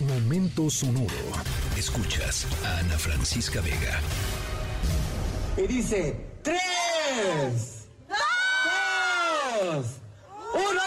[0.00, 1.08] Momento sonoro.
[1.76, 3.98] Escuchas a Ana Francisca Vega.
[5.56, 9.86] Y dice, tres, dos,
[10.54, 10.80] uno.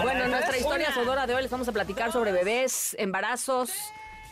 [0.00, 3.72] Bueno, en nuestra historia sonora de hoy les vamos a platicar sobre bebés, embarazos,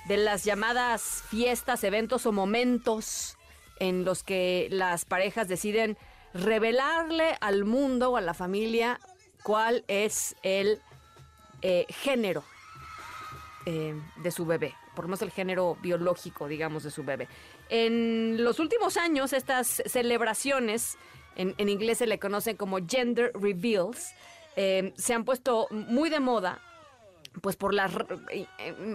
[0.05, 3.38] de las llamadas fiestas, eventos o momentos
[3.80, 5.96] en los que las parejas deciden
[6.34, 9.00] revelarle al mundo o a la familia
[9.42, 10.80] cuál es el
[11.62, 12.45] eh, género
[13.66, 17.28] eh, de su bebé, por lo menos el género biológico, digamos, de su bebé.
[17.69, 20.97] En los últimos años, estas celebraciones,
[21.36, 24.12] en, inglés se le conocen como gender reveals,
[24.56, 26.60] eh, se han puesto muy de moda
[27.41, 27.92] pues por las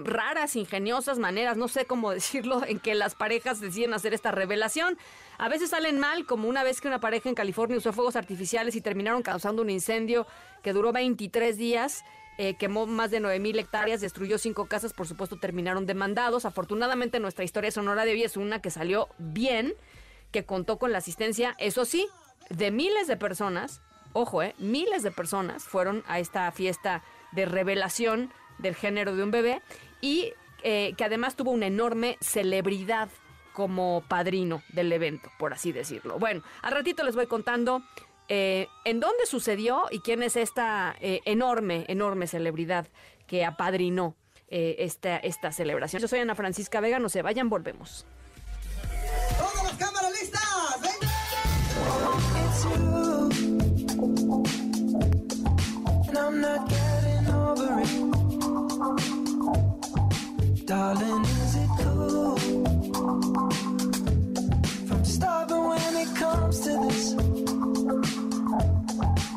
[0.03, 4.97] raras, ingeniosas maneras, no sé cómo decirlo, en que las parejas deciden hacer esta revelación.
[5.37, 8.75] A veces salen mal, como una vez que una pareja en California usó fuegos artificiales
[8.75, 10.27] y terminaron causando un incendio
[10.61, 12.03] que duró 23 días.
[12.39, 16.45] Eh, quemó más de 9 mil hectáreas, destruyó cinco casas, por supuesto terminaron demandados.
[16.45, 19.75] Afortunadamente nuestra historia sonora de hoy es una que salió bien,
[20.31, 22.07] que contó con la asistencia, eso sí,
[22.49, 23.81] de miles de personas
[24.13, 29.31] ojo, eh, miles de personas fueron a esta fiesta de revelación del género de un
[29.31, 29.61] bebé
[30.01, 30.33] y
[30.63, 33.09] eh, que además tuvo una enorme celebridad
[33.51, 36.17] como padrino del evento, por así decirlo.
[36.17, 37.83] Bueno, al ratito les voy contando
[38.29, 42.87] eh, en dónde sucedió y quién es esta enorme, enorme celebridad
[43.27, 44.15] que apadrinó
[44.47, 46.01] esta, esta celebración.
[46.01, 48.05] Yo soy Ana Francisca Vega, no se vayan, volvemos.
[49.37, 50.43] ¡Todas las cámaras listas!
[56.07, 57.91] And I'm not getting over it.
[60.65, 62.37] Darling, is it cool?
[64.87, 67.15] From starving when it comes to this,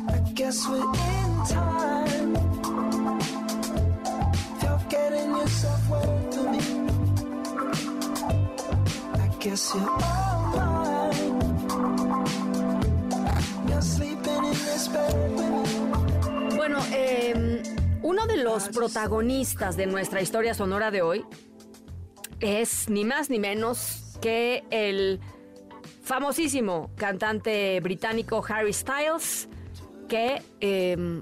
[0.09, 2.35] I guess we're in time.
[4.61, 5.91] You're getting yourself
[9.13, 10.76] I guess you're all mine.
[16.55, 17.63] Bueno, eh,
[18.01, 21.25] uno de los protagonistas de nuestra historia sonora de hoy
[22.39, 25.19] es ni más ni menos que el
[26.03, 29.49] famosísimo cantante británico Harry Styles,
[30.07, 31.21] que, eh,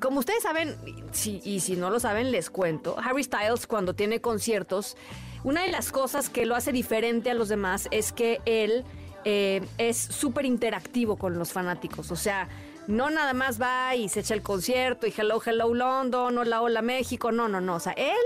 [0.00, 0.76] como ustedes saben,
[1.12, 4.96] si, y si no lo saben, les cuento, Harry Styles cuando tiene conciertos,
[5.44, 8.84] una de las cosas que lo hace diferente a los demás es que él
[9.24, 12.48] eh, es súper interactivo con los fanáticos, o sea,
[12.86, 16.82] no nada más va y se echa el concierto y hello, hello London, hola, hola
[16.82, 18.16] México, no, no, no, o sea, él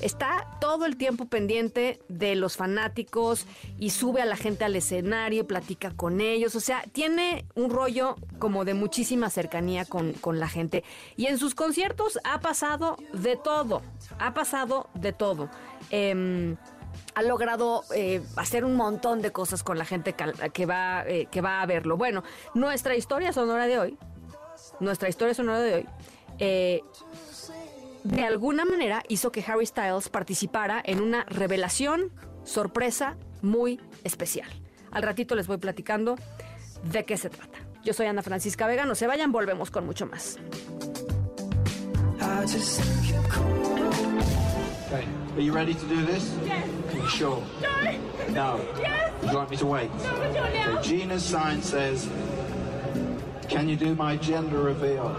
[0.00, 3.46] está todo el tiempo pendiente de los fanáticos
[3.78, 8.16] y sube a la gente al escenario, platica con ellos, o sea, tiene un rollo
[8.38, 10.84] como de muchísima cercanía con, con la gente.
[11.16, 13.82] Y en sus conciertos ha pasado de todo,
[14.18, 15.50] ha pasado de todo.
[15.90, 16.56] Em,
[17.18, 20.14] ha logrado eh, hacer un montón de cosas con la gente
[20.52, 21.96] que, va, eh, que va a verlo.
[21.96, 22.22] Bueno,
[22.54, 23.98] nuestra historia sonora de hoy,
[24.78, 25.86] nuestra historia sonora de hoy,
[26.38, 26.80] eh,
[28.04, 32.12] de alguna manera hizo que Harry Styles participara en una revelación
[32.44, 34.48] sorpresa muy especial.
[34.92, 36.14] Al ratito les voy platicando
[36.84, 37.58] de qué se trata.
[37.82, 40.38] Yo soy Ana Francisca Vega, no se vayan, volvemos con mucho más.
[44.90, 45.06] Okay,
[45.36, 46.34] are you ready to do this?
[46.46, 46.66] Yes.
[46.94, 47.44] You sure?
[47.60, 47.98] No.
[48.30, 48.66] No.
[48.80, 49.12] Yes.
[49.20, 49.90] Would you like me to wait?
[49.94, 50.14] No.
[50.14, 52.08] Okay, Gina's sign says,
[53.50, 55.14] Can you do my gender reveal?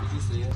[0.00, 0.54] Did you see it?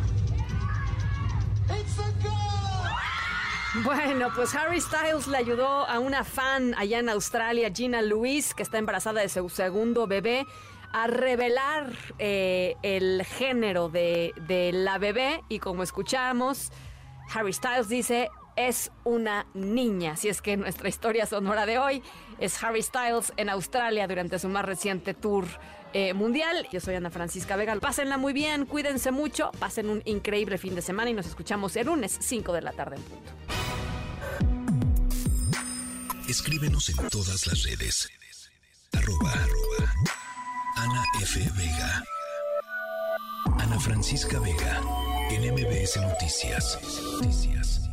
[1.68, 3.84] It's a girl!
[3.84, 8.62] Bueno, pues Harry Styles le ayudó a una fan allá en Australia, Gina Louise, que
[8.62, 10.46] está embarazada de su segundo bebé,
[10.92, 15.42] a revelar eh, el género de, de la bebé.
[15.48, 16.70] Y como escuchamos,
[17.32, 20.12] Harry Styles dice, es una niña.
[20.12, 22.02] Así es que nuestra historia sonora de hoy
[22.38, 25.46] es Harry Styles en Australia durante su más reciente tour
[25.92, 26.68] eh, mundial.
[26.72, 27.74] Yo soy Ana Francisca Vega.
[27.76, 31.86] Pásenla muy bien, cuídense mucho, pasen un increíble fin de semana y nos escuchamos el
[31.86, 33.32] lunes 5 de la tarde en punto.
[36.28, 38.08] Escríbenos en todas las redes.
[40.90, 41.38] Ana F.
[41.54, 42.04] Vega.
[43.60, 44.80] Ana Francisca Vega.
[45.30, 46.80] En MBS Noticias.
[47.12, 47.89] Noticias.